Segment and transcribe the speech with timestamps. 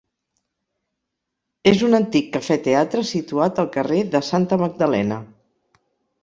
[1.71, 5.21] És un antic cafè-teatre situat al carrer de Santa Magdalena.